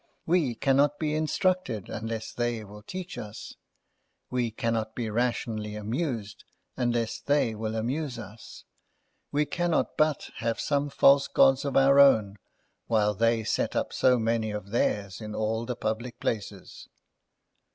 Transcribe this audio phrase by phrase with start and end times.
[0.25, 3.53] We cannot be instructed unless they will teach us;
[4.31, 6.43] we cannot be rationally amused,
[6.75, 8.63] unless they will amuse us;
[9.31, 12.37] we cannot but have some false gods of our own,
[12.87, 16.87] while they set up so many of theirs in all the public places.